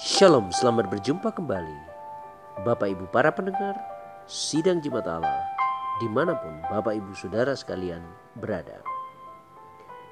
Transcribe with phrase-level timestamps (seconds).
[0.00, 1.76] Shalom, selamat berjumpa kembali.
[2.64, 3.76] Bapak Ibu para pendengar,
[4.24, 5.44] Sidang Jimat Allah,
[6.00, 8.00] di mana pun Bapak Ibu Saudara sekalian
[8.32, 8.80] berada.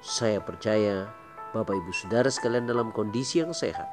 [0.05, 1.09] Saya percaya
[1.57, 3.89] Bapak Ibu Saudara sekalian dalam kondisi yang sehat,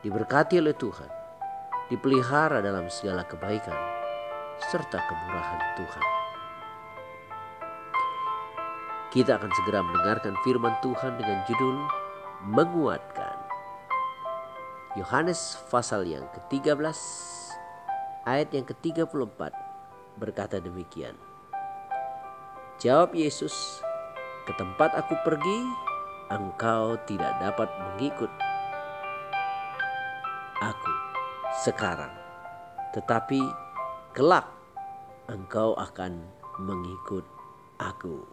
[0.00, 1.12] diberkati oleh Tuhan,
[1.92, 3.76] dipelihara dalam segala kebaikan,
[4.72, 6.04] serta kemurahan Tuhan.
[9.12, 11.76] Kita akan segera mendengarkan firman Tuhan dengan judul
[12.48, 13.17] Menguatkan.
[14.96, 16.80] Yohanes pasal yang ke-13
[18.24, 19.52] ayat yang ke-34
[20.16, 21.12] berkata demikian.
[22.80, 23.52] Jawab Yesus,
[24.48, 25.60] "Ke tempat aku pergi,
[26.32, 28.32] engkau tidak dapat mengikut
[30.64, 30.92] aku
[31.68, 32.14] sekarang,
[32.96, 33.44] tetapi
[34.16, 34.48] kelak
[35.28, 36.24] engkau akan
[36.64, 37.28] mengikut
[37.76, 38.24] aku."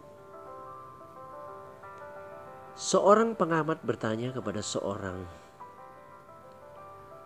[2.76, 5.45] Seorang pengamat bertanya kepada seorang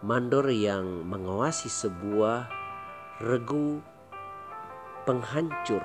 [0.00, 2.48] mandor yang mengawasi sebuah
[3.20, 3.84] regu
[5.04, 5.84] penghancur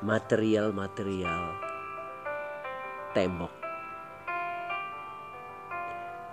[0.00, 1.52] material-material
[3.12, 3.52] tembok.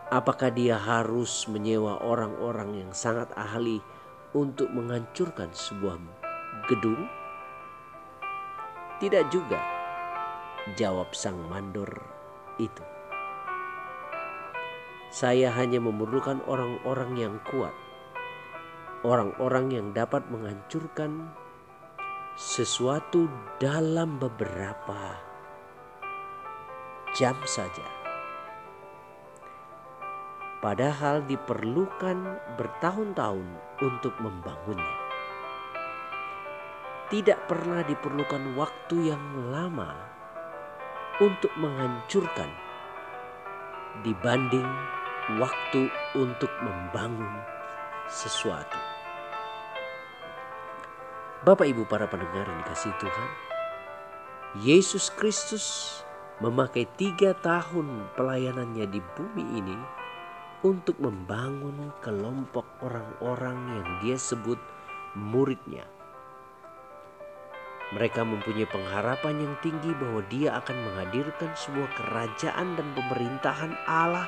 [0.08, 3.84] Apakah dia harus menyewa orang-orang yang sangat ahli
[4.31, 6.00] untuk menghancurkan sebuah
[6.72, 7.11] gedung?
[9.04, 9.59] Tidak juga,
[10.80, 11.92] jawab sang mandor
[12.56, 12.92] itu.
[15.14, 17.69] Saya hanya memerlukan orang-orang yang kuat,
[19.06, 21.30] orang-orang yang dapat menghancurkan
[22.33, 23.30] sesuatu
[23.61, 25.22] dalam beberapa
[27.14, 27.86] jam saja.
[30.66, 32.17] Padahal diperlukan
[32.58, 33.45] bertahun-tahun
[33.86, 34.98] untuk membangunnya.
[37.14, 39.94] Tidak pernah diperlukan waktu yang lama
[41.22, 42.50] untuk menghancurkan
[44.02, 44.66] dibanding
[45.32, 45.88] waktu
[46.20, 47.40] untuk membangun
[48.12, 48.76] sesuatu.
[51.48, 53.30] Bapak Ibu para pendengar yang dikasih Tuhan,
[54.64, 56.00] Yesus Kristus
[56.44, 59.78] memakai tiga tahun pelayanannya di bumi ini
[60.64, 64.60] untuk membangun kelompok orang-orang yang dia sebut
[65.16, 65.88] muridnya.
[67.95, 74.26] Mereka mempunyai pengharapan yang tinggi bahwa dia akan menghadirkan sebuah kerajaan dan pemerintahan Allah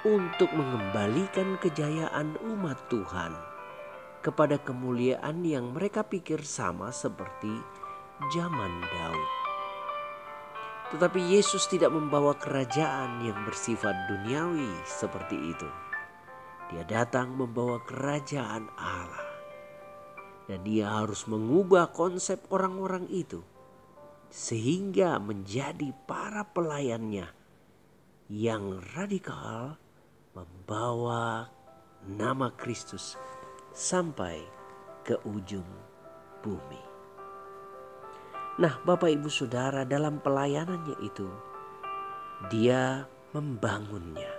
[0.00, 3.36] untuk mengembalikan kejayaan umat Tuhan
[4.24, 7.52] kepada kemuliaan yang mereka pikir sama seperti
[8.32, 9.28] zaman Daud.
[10.96, 15.68] Tetapi Yesus tidak membawa kerajaan yang bersifat duniawi seperti itu.
[16.72, 19.28] Dia datang membawa kerajaan Allah.
[20.48, 23.38] Dan dia harus mengubah konsep orang-orang itu
[24.30, 27.26] sehingga menjadi para pelayannya
[28.30, 29.74] yang radikal
[30.34, 31.50] membawa
[32.06, 33.18] nama Kristus
[33.74, 34.38] sampai
[35.02, 35.66] ke ujung
[36.44, 36.82] bumi.
[38.60, 41.26] Nah, Bapak Ibu Saudara, dalam pelayanannya itu,
[42.52, 44.30] dia membangunnya,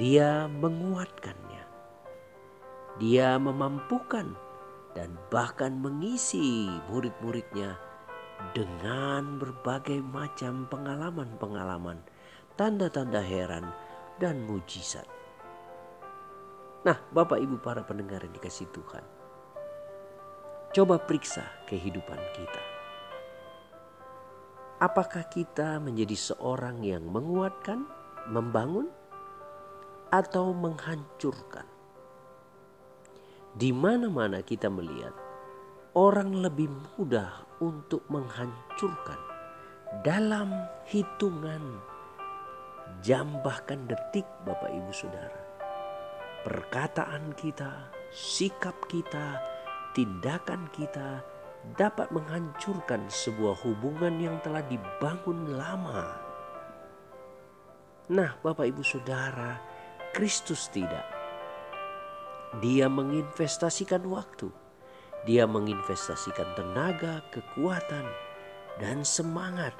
[0.00, 1.64] dia menguatkannya,
[2.96, 4.32] dia memampukan,
[4.96, 7.76] dan bahkan mengisi murid-muridnya
[8.56, 12.00] dengan berbagai macam pengalaman-pengalaman,
[12.56, 13.68] tanda-tanda heran,
[14.16, 15.04] dan mujizat.
[16.86, 19.02] Nah, Bapak Ibu para pendengar yang dikasih Tuhan.
[20.70, 22.62] Coba periksa kehidupan kita.
[24.76, 27.88] Apakah kita menjadi seorang yang menguatkan,
[28.28, 28.92] membangun,
[30.12, 31.64] atau menghancurkan?
[33.56, 35.16] Di mana-mana kita melihat
[35.96, 39.16] orang lebih mudah untuk menghancurkan
[40.04, 40.52] dalam
[40.84, 41.80] hitungan
[43.02, 45.40] jam bahkan detik Bapak Ibu Saudara.
[46.46, 49.42] Perkataan kita, sikap kita,
[49.96, 51.24] tindakan kita
[51.74, 56.06] dapat menghancurkan sebuah hubungan yang telah dibangun lama.
[58.06, 59.58] Nah, Bapak Ibu Saudara,
[60.14, 61.02] Kristus tidak.
[62.62, 64.46] Dia menginvestasikan waktu.
[65.26, 68.06] Dia menginvestasikan tenaga, kekuatan,
[68.78, 69.74] dan semangat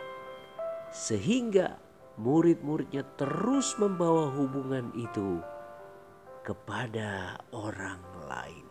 [0.91, 1.77] sehingga
[2.17, 5.45] murid-muridnya terus membawa hubungan itu
[6.41, 8.67] kepada orang lain.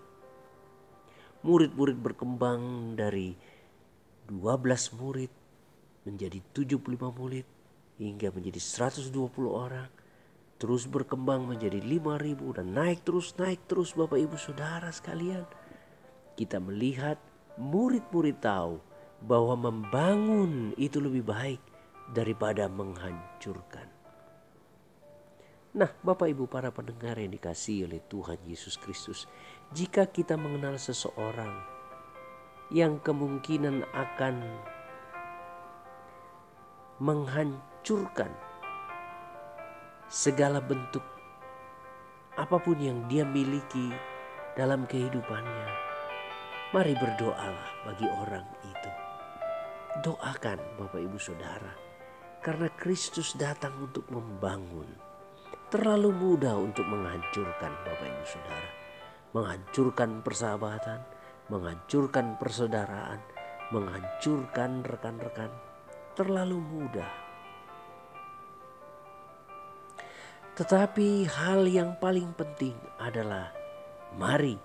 [1.45, 3.38] Murid-murid berkembang dari
[4.25, 5.30] 12 murid
[6.09, 6.81] menjadi 75
[7.13, 7.45] murid
[8.01, 9.13] hingga menjadi 120
[9.45, 9.89] orang.
[10.57, 15.45] Terus berkembang menjadi 5000 dan naik terus naik terus Bapak Ibu Saudara sekalian.
[16.33, 17.21] Kita melihat
[17.62, 18.81] murid-murid tahu
[19.21, 21.75] bahwa membangun itu lebih baik
[22.12, 23.90] daripada menghancurkan.
[25.75, 29.28] Nah, Bapak Ibu para pendengar yang dikasihi oleh Tuhan Yesus Kristus,
[29.75, 31.52] jika kita mengenal seseorang
[32.72, 34.36] yang kemungkinan akan
[37.04, 38.31] menghancurkan
[40.07, 41.04] segala bentuk
[42.40, 43.92] apa pun yang dia miliki
[44.56, 45.68] dalam kehidupannya,
[46.72, 48.92] mari berdoalah bagi orang itu.
[50.07, 51.84] Doakan Bapak Ibu Saudara,
[52.45, 54.86] karena Kristus datang untuk membangun.
[55.74, 58.69] Terlalu mudah untuk menghancurkan Bapak Ibu Saudara.
[59.33, 61.00] Menghancurkan persahabatan,
[61.50, 63.18] menghancurkan persaudaraan,
[63.74, 65.50] menghancurkan rekan-rekan.
[66.13, 67.12] Terlalu mudah.
[70.53, 73.50] Tetapi hal yang paling penting adalah
[74.21, 74.56] mari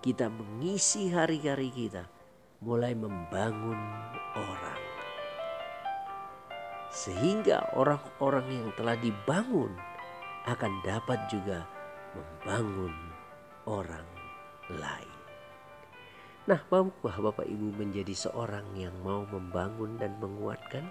[0.00, 2.06] kita mengisi hari-hari kita
[2.62, 3.76] mulai membangun
[4.38, 4.93] orang.
[6.94, 9.74] Sehingga orang-orang yang telah dibangun
[10.46, 11.66] akan dapat juga
[12.14, 12.94] membangun
[13.66, 14.06] orang
[14.70, 15.14] lain.
[16.44, 20.86] Nah, maukah Bapak Ibu menjadi seorang yang mau membangun dan menguatkan?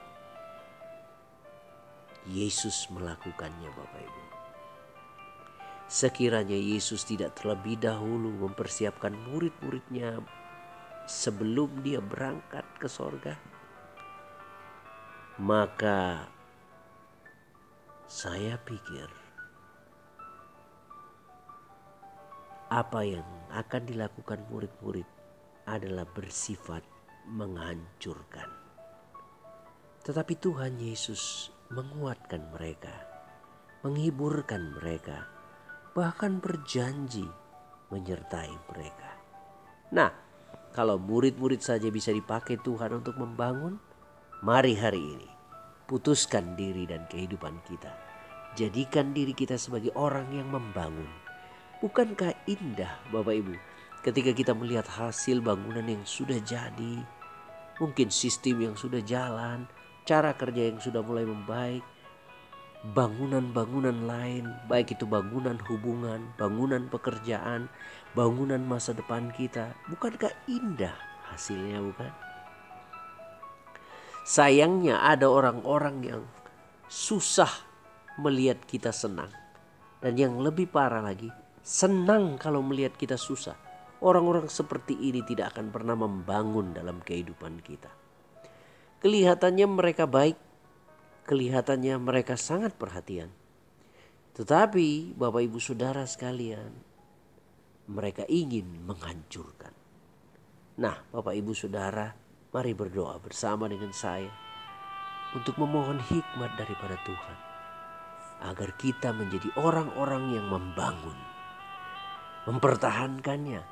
[2.25, 4.23] Yesus melakukannya Bapak Ibu.
[5.85, 10.25] Sekiranya Yesus tidak terlebih dahulu mempersiapkan murid-muridnya
[11.05, 13.37] sebelum dia berangkat ke sorga,
[15.43, 16.23] maka
[18.07, 19.11] saya pikir
[22.71, 25.03] apa yang akan dilakukan murid-murid
[25.67, 26.79] adalah bersifat
[27.27, 28.47] menghancurkan.
[30.07, 32.95] Tetapi Tuhan Yesus menguatkan mereka,
[33.83, 35.27] menghiburkan mereka,
[35.91, 37.27] bahkan berjanji
[37.91, 39.11] menyertai mereka.
[39.91, 40.07] Nah,
[40.71, 43.75] kalau murid-murid saja bisa dipakai Tuhan untuk membangun,
[44.39, 45.32] mari hari ini
[45.85, 47.91] putuskan diri dan kehidupan kita.
[48.53, 51.09] Jadikan diri kita sebagai orang yang membangun
[51.83, 53.59] Bukankah indah Bapak Ibu
[54.07, 57.03] ketika kita melihat hasil bangunan yang sudah jadi,
[57.75, 59.67] mungkin sistem yang sudah jalan,
[60.07, 61.83] cara kerja yang sudah mulai membaik,
[62.95, 67.67] bangunan-bangunan lain, baik itu bangunan hubungan, bangunan pekerjaan,
[68.15, 70.95] bangunan masa depan kita, bukankah indah
[71.35, 72.22] hasilnya bukan?
[74.23, 76.23] Sayangnya ada orang-orang yang
[76.87, 77.51] susah
[78.23, 79.31] melihat kita senang.
[79.99, 81.27] Dan yang lebih parah lagi,
[81.59, 83.55] senang kalau melihat kita susah.
[84.03, 87.87] Orang-orang seperti ini tidak akan pernah membangun dalam kehidupan kita.
[88.99, 90.35] Kelihatannya mereka baik,
[91.27, 93.31] kelihatannya mereka sangat perhatian.
[94.35, 96.71] Tetapi Bapak Ibu Saudara sekalian,
[97.91, 99.71] mereka ingin menghancurkan.
[100.79, 102.22] Nah, Bapak Ibu Saudara,
[102.53, 104.29] mari berdoa bersama dengan saya
[105.33, 107.37] untuk memohon hikmat daripada Tuhan
[108.45, 111.17] agar kita menjadi orang-orang yang membangun
[112.45, 113.63] mempertahankannya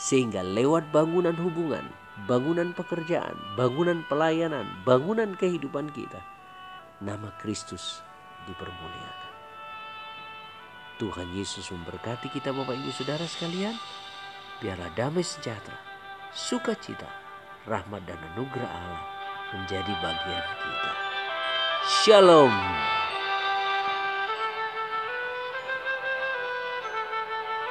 [0.00, 1.84] sehingga lewat bangunan hubungan,
[2.24, 6.24] bangunan pekerjaan, bangunan pelayanan, bangunan kehidupan kita,
[7.04, 8.00] nama Kristus
[8.48, 9.32] dipermuliakan.
[10.96, 13.76] Tuhan Yesus memberkati kita Bapak Ibu Saudara sekalian.
[14.60, 15.76] Biarlah damai sejahtera,
[16.36, 17.08] sukacita,
[17.68, 19.04] rahmat dan anugerah Allah
[19.52, 20.92] menjadi bagian kita.
[22.04, 22.52] Shalom.